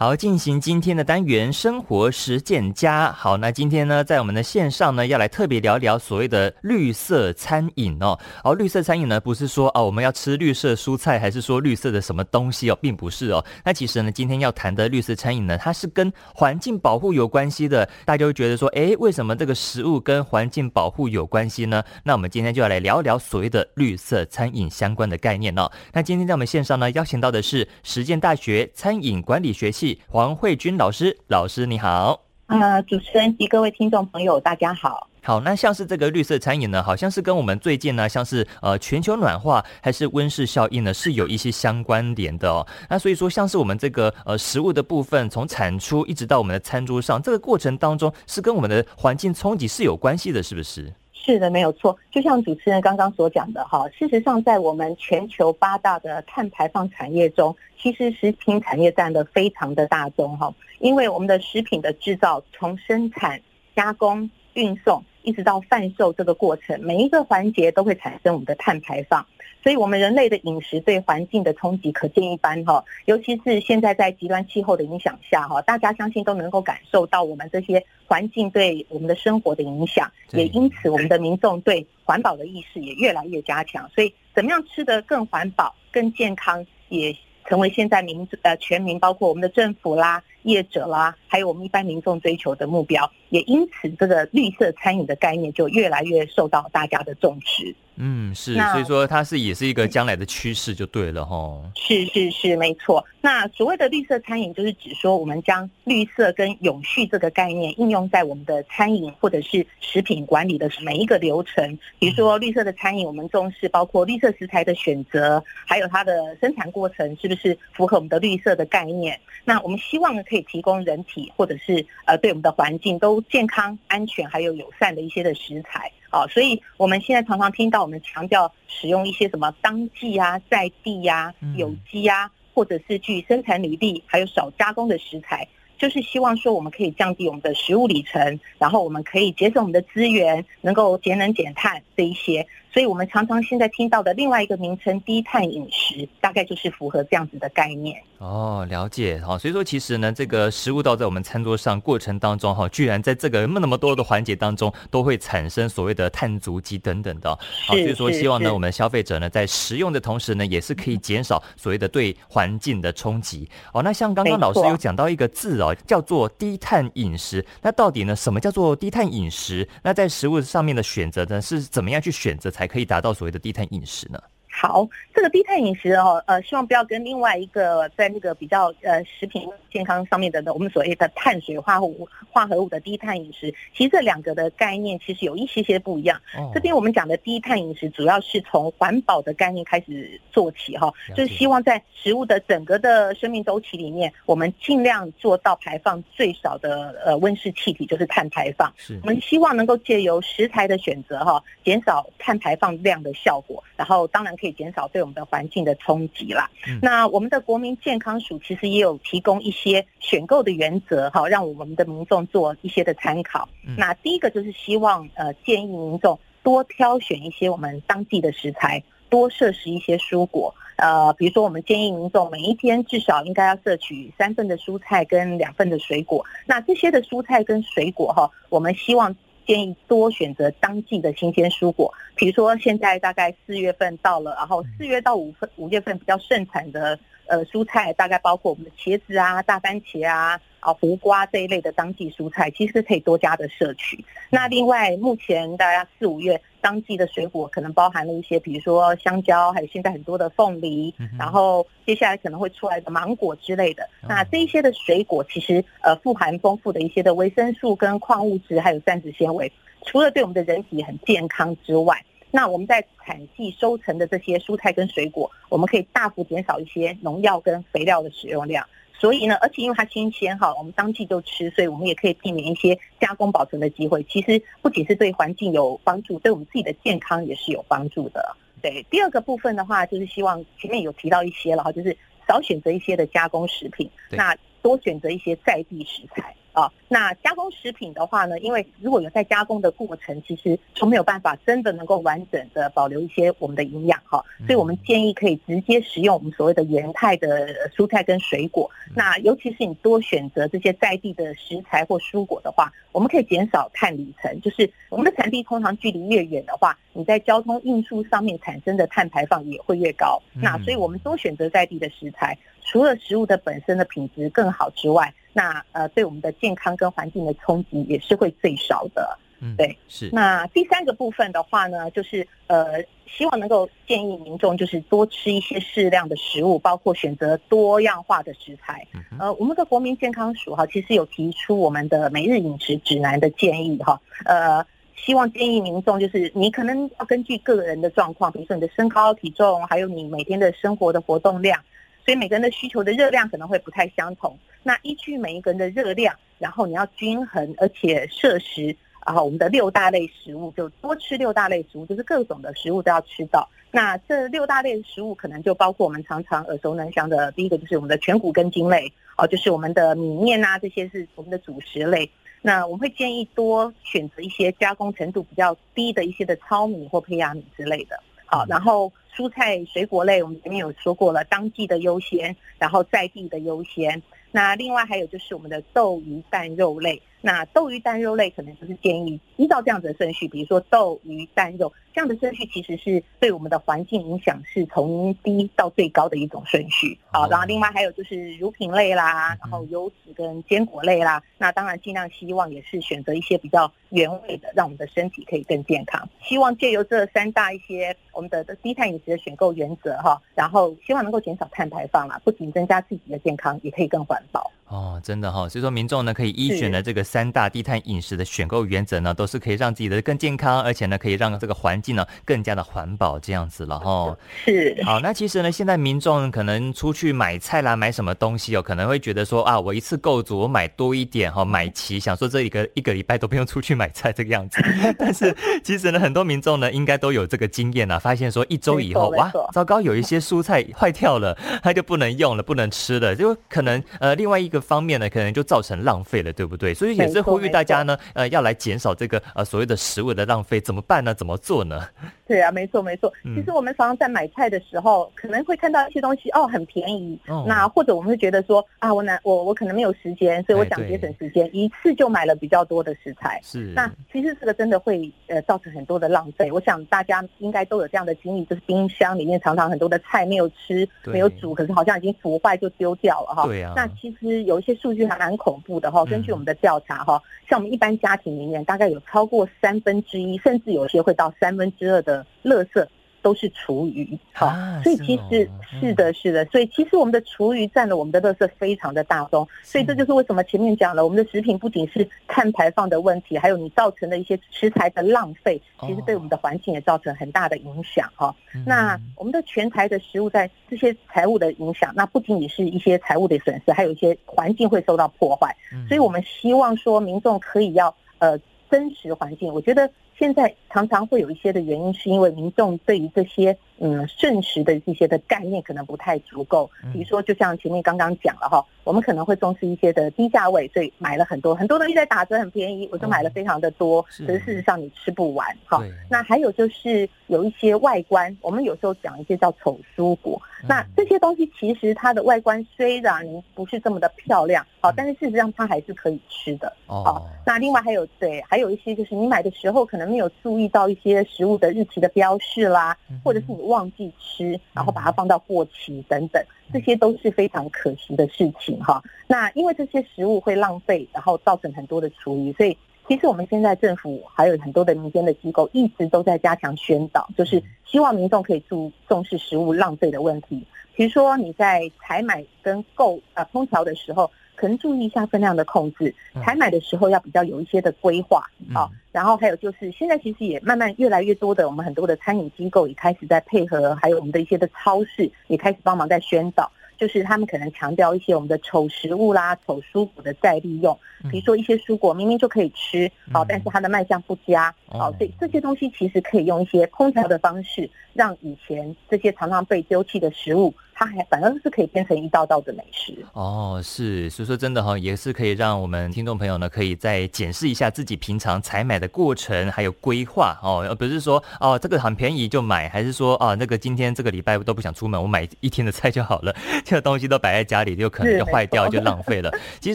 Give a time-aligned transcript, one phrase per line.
[0.00, 3.10] 好，进行今天的单元生活实践家。
[3.10, 8.16] 好，那今天呢，在我们的线上呢，要来特别聊聊所谓的绿色餐饮哦。
[8.44, 13.44] 而、哦、绿色餐饮呢，不是说哦，我们要吃绿色蔬菜，还是说绿色的什么东西哦，并不是哦。
[13.64, 17.88] 那其实呢，今天要谈的绿色餐饮呢，它是跟环境保护有关系的。
[18.04, 21.82] 大家会觉得说，诶，为什么这个食物跟环境保护有关系呢？
[22.04, 25.68] 那我们今天就要来聊一聊所谓的绿色餐饮相关的概念哦。
[25.92, 29.87] 那今天在我们线上呢，邀请到的是实践大学餐饮管理学系。
[30.08, 32.20] 黄慧君老师，老师你好。
[32.46, 35.06] 呃，主持人及各位听众朋友，大家好。
[35.22, 42.66] 好，那像是这个绿色餐饮呢，好像是跟我们最近呢，像是呃全球暖化还是温室效应呢，是有一些相关联的哦。
[42.88, 50.90] 那所以说，像是我们这个呃食物的部分，从产出一直到我们的餐桌上，这个过程当中是跟我们的环境冲击是有关系的，是不是？
[51.28, 51.94] 是的，没有错。
[52.10, 60.50] 就像主持人刚刚所讲的哈，事实上，在我们全球八大的碳排放产业中，其实食品产业占的非常的大宗哈。
[60.78, 63.38] 因为我们的食品的制造，从生产、
[63.76, 69.26] 加工、运送，一直到贩售这个过程，每一个环节都会产生我们的碳排放。
[69.62, 83.86] 所以，我们人类的饮食对环境的冲击可见一斑哈，尤其是现在在极端气候的影响下哈，大家相信都能够感受到我们这些环境对我们的生活的影响，也因此我们的民众对环保的意识也越来越加强。
[83.94, 93.10] 所以，怎么样吃得更环保、更健康，也成为现在民呃全民，包括我们的政府啦、业者啦，还有我们一般民众追求的目标。
[93.28, 97.76] 也因此，这个绿色餐饮的概念就越来越受到大家的重视。
[98.00, 101.60] 嗯，是，所以说它是也是一个将来的趋势，就对了哈。
[101.74, 103.04] 是是是，没错。
[103.20, 111.76] 那所谓的绿色餐饮，就是指说我们将绿色跟永续这个概念应用在我们的餐饮或者是食品管理的每一个流程。
[111.98, 119.18] 比如说绿色的餐饮，我们重视包括绿色食材的选择，还有它的生产过程是不是符合我们的绿色的概念。
[119.44, 125.90] 那我们希望呢，可以提供人体或者是呃对我们的环境都健康、安全还有友善的一些的食材。
[126.10, 135.46] 好，所以我们现在常常听到我们强调使用一些什么当季啊、在地呀、啊、有机啊，或者是具生产履历，还有少加工的食材，
[135.76, 142.46] 就是希望说我们可以降低我们的食物里程，然后我们可以节省我们的资源，能够节能减碳这一些。
[142.72, 147.96] 所以我们常常现在听到的另外一个名称“低碳饮食”，大概就是符合这样子的概念。
[148.18, 149.20] 哦，了解。
[149.26, 157.30] 哦，所以说其实呢，这个食物倒在我们餐桌上过程当中，哈，居然在这个那么多的环节当中，都会产生所谓的碳足迹等等的。
[157.66, 163.48] 好，所以说希望呢，我们消费者呢，在食用的同时呢，也是可以减少所谓的对环境的冲击。
[163.72, 167.44] 哦，那像刚刚老师有讲到一个字哦，叫做低碳饮食。
[167.62, 169.66] 那到底呢，什么叫做低碳饮食？
[169.82, 174.20] 那在食物上面的选择呢，是怎么样去选择才可以达到所谓的低碳饮食呢？
[174.60, 186.20] 好，这个低碳饮食哦，呃，希望不要跟另外一个在那个比较呃食品健康上面的我们所谓的碳水化合物化合物的低碳饮食，其实这两个的概念其实有一些些不一样。
[186.36, 198.72] 哦、这边我们讲的低碳饮食，主要是从环保的概念开始做起哈，就是希望在食物的整个的生命周期里面，我们尽量做到排放最少的呃温室气体，就是碳排放。
[198.76, 204.47] 是我们希望能够借由食材的选择哈，减少碳排放量的效果，然后当然可以。
[204.52, 206.50] 减少对我们的环境的冲击啦。
[206.82, 213.48] 那我们的国民健康署其实也有提供一些选购的原则，哈，让我们的民众做一些的参考。
[213.76, 220.54] 那第一个就是希望呃建议民众多挑选一些我们当地的食材，多摄食一些蔬果。
[220.76, 226.24] 呃，比如说我们建议民众每一天至少应该要摄取三份的蔬菜跟两份的水果。
[226.46, 229.14] 那这些的蔬菜跟水果哈，我们希望。
[229.48, 240.38] 建议多选择当季的新鲜蔬果，比如说现在大概四月份到了，然后四月到五份五月份比较盛产的呃蔬菜，大概包括我们的茄子啊、大番茄啊。
[240.60, 244.04] 啊，胡瓜这一类的当季蔬菜，其实可以多加的摄取。
[244.28, 253.88] 那另外，目前大家四五月当季的水果，可能包含了一些，比如说香蕉，还有现在很多的凤梨，然后接下来可能会出来的芒果之类的。
[254.08, 259.50] 那这一些的水果，其实呃富含丰富的一些的维生素跟矿物质，还有膳食纤维。
[259.84, 268.66] 除了对我们的人体很健康之外，那我们在产季收成的这些蔬菜跟水果，我们可以大幅减少一些农药跟肥料的使用量。
[268.98, 274.02] 所以呢，而且因为它新鲜哈，我们当季就吃，所以我们也可以避免一些加工保存的机会。
[274.04, 278.36] 其实不仅是对环境有帮助，对我们自己的健康也是有帮助的。
[278.60, 281.96] 对，第二个部分的话，就是希望前面有提到一些了哈，就是
[282.26, 286.34] 少选择一些的加工食品，那多选择一些在地食材。
[286.60, 286.72] 啊。
[286.90, 294.24] 那加工食品的话呢，因为如果有在加工的过程，其实就没有办法真的能够完整的保留一些我们的营养哈。
[294.46, 298.70] 所以我们建议可以直接食用我们所谓的原态的蔬菜跟水果。
[298.94, 304.40] 那尤其是你多选择这些在地的食材或蔬果的话，我们可以减少碳里程。
[304.40, 310.20] 就是我们的产地通常距离越远的话，你在交通运输上面产生的碳排放也会越高。
[310.32, 312.36] 那所以我们多选择在地的食材。
[312.70, 319.16] 除了食物的本身的品质更好之外，那呃对我们的健康跟环境的冲击也是会最少的。
[319.40, 320.10] 嗯，对，是。
[320.12, 328.84] 那第三个部分的话呢，就是呃希望能够建议民众就是多吃一些适量的食物，包括选择多样化的食材。
[329.20, 341.62] 呃，我们的国民健康署哈，其实有提出我们的每日饮食指南的建议哈，呃，希望建议民众就是你可能要根据个人的状况，比如说你的身高体重，还有你每天的生活的活动量。
[342.08, 344.34] 所以每个人的需求的热量可能会不太相同。
[344.62, 348.74] 那依据每一个人的热量，然后你要均衡，而且摄食，
[349.04, 353.46] 然后我们的六大类食物就多吃六大类食物，就是各种的食物都要吃到。
[353.70, 362.10] 那这六大类食物可能就包括我们常常耳熟能详的，第一个就是我们的全谷根茎类，哦，就是我们的米面啊，这些是我们的主食类。
[362.40, 368.02] 那我们会建议多选择一些加工程度比较低的一些的糙米或胚芽米之类的。
[368.24, 368.90] 好，然后。
[369.14, 374.02] 蔬菜水果类，我们前面有说过了，当季的优先，然后在地的优先。
[374.30, 377.00] 那另外还有就是我们的豆鱼蛋肉类。
[377.20, 386.98] 那豆鱼蛋肉类可能就是建议依照这样子的顺序，比如说豆鱼蛋肉这样的顺序，其实是对我们的环境影响是从低到最高的一种顺序。
[387.10, 391.22] 啊，然后另外还有就是乳品类啦，然后油脂跟坚果类啦。
[391.38, 396.08] 那当然尽量希望也是选择一些比较原味的，让我们的身体可以更健康。
[396.22, 404.50] 希望借由这三大一些我们的低碳饮食的选购原则哈，然后希望能够减少碳排放啦，不仅增加自己的健康，也可以更环保。
[404.66, 414.16] 哦，真的哈、哦，所以说民众呢可以依循的这个三大低碳饮食的选购原则呢，都是可以让自己的更健康，而且呢可以让这个环境呢更加的环保这样子了哈。
[414.44, 414.80] 是。
[414.84, 424.62] 好，那其实呢现在民众可能出去买菜啦，买什么东西哦，可能会觉得说啊，我一次够足，我买多一点哈，买齐，想说这一个一个礼拜都不用出去买菜这个样子。
[424.98, 425.34] 但是
[425.64, 434.58] 其实呢，很多民众呢应该都有这个经验啊，发现说一周以后哇，糟糕，有一些蔬菜坏掉了， 它就不能用了，不能吃了，就可能呃另外一个。
[434.68, 436.74] 方面呢，可能就造成浪费了，对不对？
[436.74, 441.14] 所以也是呼吁大家呢，呃，要来减少这个呃所谓的食物的浪费，怎么办呢？
[441.14, 441.67] 怎么做呢？
[441.68, 441.88] 呢？
[442.28, 443.12] 对啊，没错没错。
[443.34, 447.18] 其实我们常常在买菜的时候，嗯、可能会看到一些东西哦，很便宜。
[447.26, 453.40] 哦、那或者我们会觉得说啊，我难我我可能没有时间，所以我想节省时间，哎、一次就买了比较多的食材。
[453.42, 453.72] 是。
[453.74, 456.52] 那其实这个真的会呃造成很多的浪费。
[456.52, 463.46] 我想大家应该都有这样的经历，就是冰箱里面常常很多的菜没有吃，没有煮，可是好像已经腐坏就丢掉了哈。
[463.46, 463.72] 对啊。
[463.74, 466.04] 那其实有一些数据还蛮恐怖的哈。
[466.04, 472.86] 根据我们的调查哈，嗯、像我们一般家庭里面，大概有超过三分之一，甚至有些会到三分之二的垃圾。
[473.20, 475.50] 都是厨余，好、啊，所以其实
[475.80, 488.34] 是，的，是的，所以其实我们的厨余占了我们的垃圾非常的大宗，所以这就是为什么前面讲了，我们的食品不仅是碳排放的问题，还有你造成的一些食材的浪费，其实对我们的环境也造成很大的影响哈。
[488.64, 495.54] 那我们的全台的食物在这些财务的影响，那不仅仅是一些财务的损失，还有一些环境会受到破坏，
[495.88, 498.38] 所以我们希望说民众可以要呃
[498.70, 499.90] 珍惜环境，我觉得。
[500.18, 506.68] 现在常常会有一些的原因，是因为民众对于这些嗯瞬时的一些的概念可能不太足够。
[506.92, 515.80] 比如说，就像前面刚刚讲了哈，我们可能会重视一些的低价位，所以买了很多很多东西在打折很便宜，我就买了非常的多，可是事实上你吃不完哈。
[516.10, 526.72] 那还有就是有一些外观，我们有时候讲一些叫丑蔬果，那这些东西其实它的外观虽然不是这么的漂亮，好，但是事实上它还是可以吃的。
[526.88, 530.08] 哦，那另外还有对，还有一些就是你买的时候可能。
[530.08, 539.02] 没有注意到一些食物的日期的标示啦，或者是你忘记吃，然后把它放到过期等等，这些都是非常可惜的事情哈。
[539.26, 550.66] 那因为这些食物会浪费，然后造成很多的厨余，所以其实我们现在政府还有很多的民间的机构一直都在加强宣导，就是希望民众可以注重视食物浪费的问题。
[550.94, 554.30] 比如说你在采买跟购呃烹调的时候。
[554.60, 556.12] 可能注意一下分量的控制，
[556.44, 558.44] 采买的时候要比较有一些的规划
[558.74, 558.90] 啊。
[559.18, 566.70] 然后还有就是，现在其实也慢慢越来越多的，我们很多的餐饮机构也开始在配合，还有我们的一些的超市也开始帮忙在宣导。
[566.96, 570.96] 就是他们可能强调一些我们的丑食物啦、丑蔬果的再利用，
[571.30, 580.72] 比如说一些蔬果明明就可以吃，好，但是它的卖相不佳，好，所以这些东西其实可以用一些空调的方式，让以前这些常常被丢弃的食物。
[581.00, 596.52] 它还反而是可以变成一道道的美食哦，是，所以说真的哈，也是可以让我们听众朋友呢，可以再检视一下自己平常采买的过程，还有规划哦，而不是说哦这个很便宜就买，还是说啊那个今天这个礼拜都不想出门，我买一天的菜就好了，
[596.84, 599.52] 这个东西都摆在家里，就可能就坏掉，就浪费了。
[599.80, 599.94] 其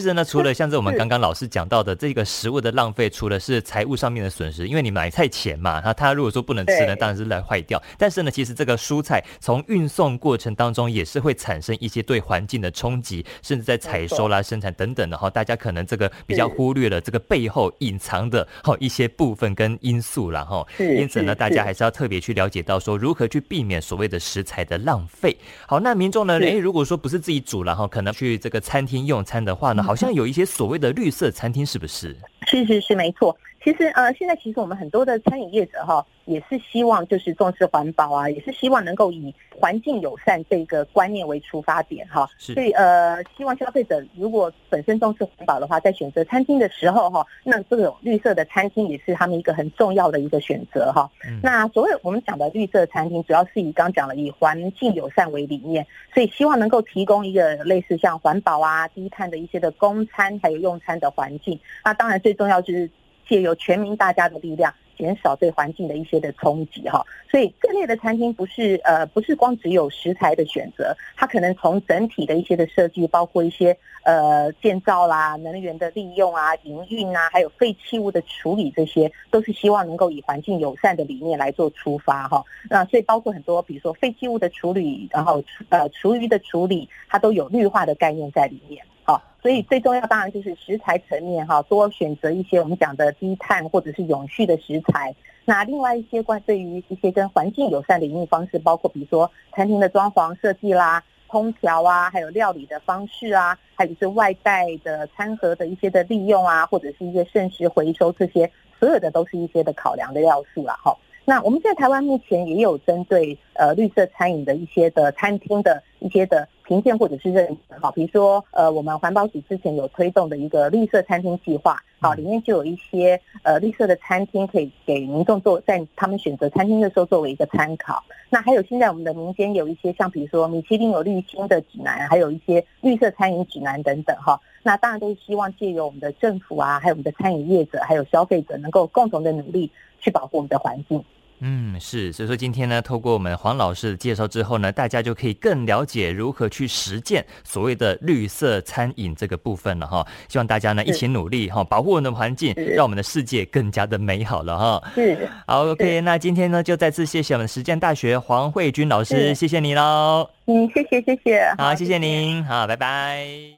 [0.00, 7.82] 实呢，除了像是我们刚刚老师讲到的这个食物的浪费，除了是财务上面的损失，因为你买菜钱嘛，那它如果说不能吃呢，当然是来坏掉。
[7.98, 10.93] 但是呢，其实这个蔬菜从运送过程当中。
[10.94, 20.66] 也是会产生一些对环境的冲击，甚至在采收啦、生产等等的哈，大家可能这个比较忽略了这个背后隐藏的哈一些部分跟因素了哈。
[20.78, 25.36] 因此呢，大家还是要特别去了解到说如何去避免所谓的食材的浪费。
[25.66, 32.16] 好，那民众呢，诶，如果说不是自己煮了哈，可能去这个餐厅用餐的话呢，好像有一些所谓的绿色餐厅，是不是？
[32.46, 33.36] 是是是，没错。
[33.64, 42.28] 其实呃，现在其实我们很多的餐饮业者哈，也是希望就是重视环保啊，也是希望能够以环境友善这个观念为出发点哈。
[42.38, 51.10] 所以呃，希望消费者如果本身重视环保的话，在选择餐厅的时候哈，那这种绿色的餐厅也是他们一个很重要的一个选择哈。
[51.42, 61.58] 那所谓我们讲的绿色餐厅，主要是以刚刚讲的以环境友善为理念，所以希望能够提供一个类似像环保啊、低碳的一些的供餐还有用餐的环境。
[61.84, 62.90] 那当然最重要就是。
[63.26, 67.04] 借由全民大家的力量，减少对环境的一些的冲击哈。
[67.30, 82.44] 所以这类的餐厅不是呃不是光只有食材的选择，它可能从整体的一些的设计，包括一些呃建造啦、能源的利用啊、营运啊，还有废弃物的处理，这些都是希望能够以环境友善的理念来做出发哈。
[82.70, 88.84] 那所以包括很多比如说废弃物的处理，然后呃厨余的处理，它都有绿化的概念在里面。
[89.06, 95.14] 好，所以最重要当然就是食材层面哈，多选择一些我们讲的低碳或者是永续的食材。
[95.44, 110.78] 那另外一些关对于一些跟环境友善的营运方式，包括比如说餐厅的装潢设计啦、空调啊，还有料理的方式啊，还有是外带的餐盒的一些的利用啊，或者是一些剩食回收这些，所有的都是一些的考量的要素啦。
[110.82, 110.96] 哈。
[111.26, 128.02] 那我们在台湾目前也有针对呃绿色餐饮的一些的餐厅的一些的评鉴或者是认证，好，比如说呃我们环保署之前有推动的一个绿色餐厅计划，好，里面就有一些呃绿色的餐厅可以给民众做在他们选择餐厅的时候作为一个参考。
[128.30, 134.40] 那还有现在我们的民间有一些像比如说米其林有绿星的指南，还有一些绿色餐饮指南等等哈。
[134.62, 139.70] 那当然都是希望借由我们的政府啊，还有我们的餐饮业者，还有消费者能够共同的努力。
[140.00, 141.02] 去保护我们的环境。
[141.40, 150.06] 嗯，是，所以说今天呢，透过我们黄老师的介绍之后呢，大家就可以更了解如何去实践所谓的绿色餐饮这个部分了哈。
[150.28, 154.92] 希望大家呢一起努力哈，保护我们的环境，让我们的世界更加的美好了哈。
[154.94, 160.28] 是，好，OK，那今天呢就再次谢谢我们实践大学黄慧君老师，谢谢你喽。
[160.46, 163.52] 嗯，谢谢谢谢，好，谢谢您，好，拜拜。